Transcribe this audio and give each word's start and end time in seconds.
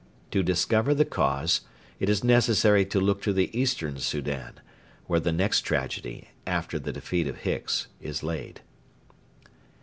To 0.31 0.41
discover 0.41 0.95
the 0.95 1.05
cause 1.05 1.61
it 1.99 2.09
is 2.09 2.23
necessary 2.23 2.85
to 2.85 2.99
look 2.99 3.21
to 3.21 3.31
the 3.33 3.55
Eastern 3.55 3.99
Soudan, 3.99 4.53
where 5.05 5.19
the 5.19 5.31
next 5.31 5.61
tragedy, 5.61 6.29
after 6.47 6.79
the 6.79 6.91
defeat 6.91 7.27
of 7.27 7.41
Hicks, 7.41 7.85
is 8.01 8.23
laid. 8.23 8.61